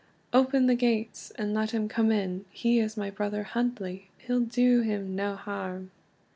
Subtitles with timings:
[0.33, 4.81] "Open the gates and let him come in; He is my brother Huntly, he'll do
[4.81, 5.91] him nae harm."